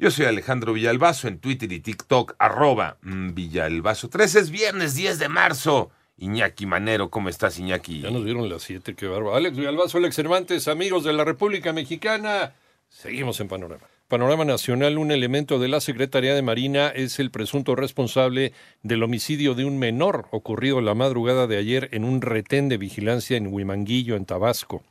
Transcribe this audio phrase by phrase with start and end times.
[0.00, 4.36] Yo soy Alejandro Villalbazo en Twitter y TikTok, arroba mm, Villalbazo 3.
[4.36, 5.90] Es viernes 10 de marzo.
[6.18, 8.02] Iñaki Manero, ¿cómo estás, Iñaki?
[8.02, 9.34] Ya nos dieron las 7, qué bárbaro.
[9.34, 12.52] Alex Villalbazo, Alex Cervantes, amigos de la República Mexicana.
[12.88, 13.82] Seguimos en Panorama.
[14.06, 18.52] Panorama Nacional, un elemento de la Secretaría de Marina es el presunto responsable
[18.84, 23.36] del homicidio de un menor ocurrido la madrugada de ayer en un retén de vigilancia
[23.36, 24.84] en Huimanguillo, en Tabasco.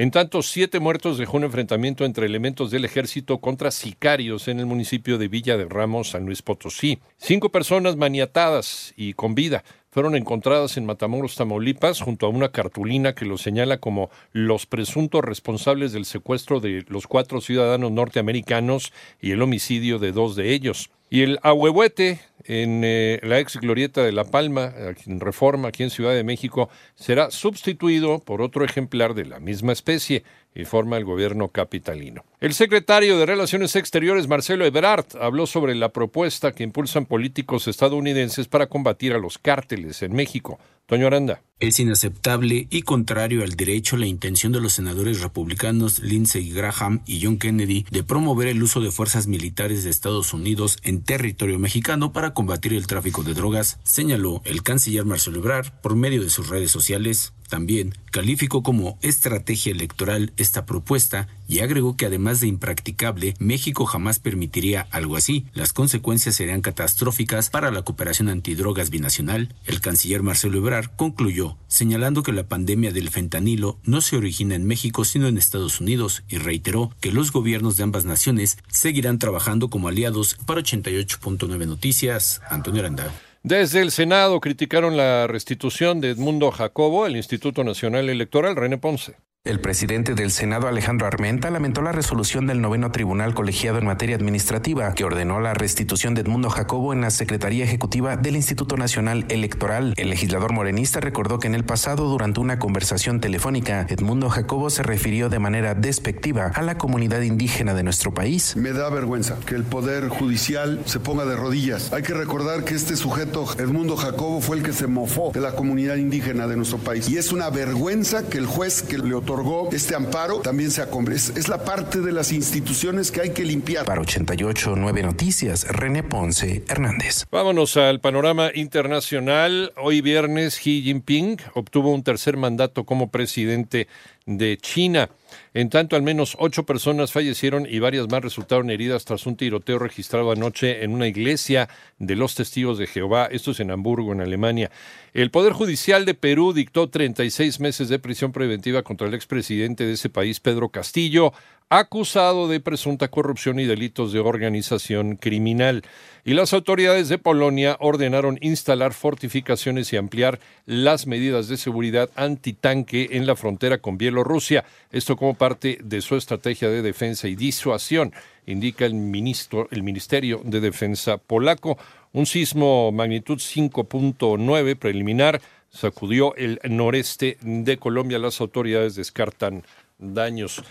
[0.00, 4.66] En tanto, siete muertos dejó un enfrentamiento entre elementos del ejército contra sicarios en el
[4.66, 7.00] municipio de Villa de Ramos, San Luis Potosí.
[7.16, 13.16] Cinco personas maniatadas y con vida fueron encontradas en Matamoros, Tamaulipas, junto a una cartulina
[13.16, 19.32] que los señala como los presuntos responsables del secuestro de los cuatro ciudadanos norteamericanos y
[19.32, 20.90] el homicidio de dos de ellos.
[21.10, 24.72] Y el ahuehuete en eh, la ex glorieta de La Palma,
[25.06, 29.72] en Reforma, aquí en Ciudad de México, será sustituido por otro ejemplar de la misma
[29.72, 30.24] especie,
[30.62, 32.24] informa el gobierno capitalino.
[32.40, 38.48] El secretario de Relaciones Exteriores, Marcelo Ebrard, habló sobre la propuesta que impulsan políticos estadounidenses
[38.48, 40.58] para combatir a los cárteles en México.
[40.88, 41.42] Toño Aranda.
[41.60, 47.22] Es inaceptable y contrario al derecho la intención de los senadores republicanos Lindsey Graham y
[47.22, 52.12] John Kennedy de promover el uso de fuerzas militares de Estados Unidos en territorio mexicano
[52.12, 56.48] para combatir el tráfico de drogas, señaló el canciller Marcelo Ebrard por medio de sus
[56.48, 57.34] redes sociales.
[57.48, 64.18] También calificó como estrategia electoral esta propuesta y agregó que además de impracticable, México jamás
[64.18, 65.46] permitiría algo así.
[65.54, 69.54] Las consecuencias serían catastróficas para la cooperación antidrogas binacional.
[69.64, 74.66] El canciller Marcelo Ebrard concluyó señalando que la pandemia del fentanilo no se origina en
[74.66, 79.70] México sino en Estados Unidos y reiteró que los gobiernos de ambas naciones seguirán trabajando
[79.70, 82.40] como aliados para 88.9 Noticias.
[82.50, 83.12] Antonio Aranda.
[83.48, 89.16] Desde el Senado criticaron la restitución de Edmundo Jacobo al Instituto Nacional Electoral, René Ponce.
[89.48, 94.14] El presidente del Senado, Alejandro Armenta, lamentó la resolución del noveno tribunal colegiado en materia
[94.14, 99.24] administrativa que ordenó la restitución de Edmundo Jacobo en la Secretaría Ejecutiva del Instituto Nacional
[99.30, 99.94] Electoral.
[99.96, 104.82] El legislador morenista recordó que en el pasado, durante una conversación telefónica, Edmundo Jacobo se
[104.82, 108.54] refirió de manera despectiva a la comunidad indígena de nuestro país.
[108.54, 111.90] Me da vergüenza que el Poder Judicial se ponga de rodillas.
[111.94, 115.52] Hay que recordar que este sujeto, Edmundo Jacobo, fue el que se mofó de la
[115.52, 117.08] comunidad indígena de nuestro país.
[117.08, 119.27] Y es una vergüenza que el juez que le otorgó
[119.72, 121.14] este amparo también se acomple.
[121.14, 123.84] Es, la parte de las instituciones que hay que limpiar.
[123.84, 127.26] Para 88 9 Noticias, René Ponce Hernández.
[127.30, 129.74] Vámonos al panorama internacional.
[129.76, 133.86] Hoy viernes, Xi Jinping obtuvo un tercer mandato como presidente
[134.28, 135.08] de China.
[135.54, 139.78] En tanto, al menos ocho personas fallecieron y varias más resultaron heridas tras un tiroteo
[139.78, 141.68] registrado anoche en una iglesia
[141.98, 143.28] de los testigos de Jehová.
[143.30, 144.70] Esto es en Hamburgo, en Alemania.
[145.14, 149.94] El Poder Judicial de Perú dictó 36 meses de prisión preventiva contra el expresidente de
[149.94, 151.32] ese país, Pedro Castillo,
[151.70, 155.82] acusado de presunta corrupción y delitos de organización criminal.
[156.24, 163.08] Y las autoridades de Polonia ordenaron instalar fortificaciones y ampliar las medidas de seguridad antitanque
[163.12, 164.64] en la frontera con Bielorrusia.
[164.90, 168.12] Esto como parte de su estrategia de defensa y disuasión,
[168.46, 171.78] indica el, ministro, el Ministerio de Defensa polaco.
[172.12, 175.40] Un sismo magnitud 5.9 preliminar
[175.70, 178.18] sacudió el noreste de Colombia.
[178.18, 179.64] Las autoridades descartan
[179.98, 180.62] daños.